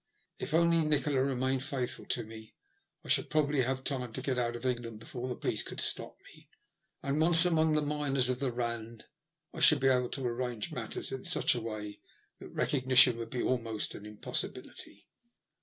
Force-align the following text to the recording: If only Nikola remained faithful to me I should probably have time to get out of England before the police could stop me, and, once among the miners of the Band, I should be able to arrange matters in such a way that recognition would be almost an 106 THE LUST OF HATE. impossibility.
If 0.39 0.55
only 0.55 0.81
Nikola 0.81 1.21
remained 1.21 1.61
faithful 1.61 2.07
to 2.07 2.23
me 2.23 2.55
I 3.03 3.07
should 3.07 3.29
probably 3.29 3.61
have 3.61 3.83
time 3.83 4.11
to 4.13 4.21
get 4.23 4.39
out 4.39 4.55
of 4.55 4.65
England 4.65 4.99
before 4.99 5.27
the 5.27 5.35
police 5.35 5.61
could 5.61 5.79
stop 5.79 6.17
me, 6.33 6.49
and, 7.03 7.21
once 7.21 7.45
among 7.45 7.73
the 7.73 7.83
miners 7.83 8.27
of 8.27 8.39
the 8.39 8.49
Band, 8.51 9.05
I 9.53 9.59
should 9.59 9.79
be 9.79 9.89
able 9.89 10.09
to 10.09 10.25
arrange 10.25 10.71
matters 10.71 11.11
in 11.11 11.23
such 11.23 11.53
a 11.53 11.61
way 11.61 11.99
that 12.39 12.49
recognition 12.49 13.15
would 13.17 13.29
be 13.29 13.43
almost 13.43 13.93
an 13.93 14.01
106 14.01 14.01
THE 14.01 14.01
LUST 14.01 14.07
OF 14.43 14.49
HATE. 14.49 14.57
impossibility. 14.63 15.07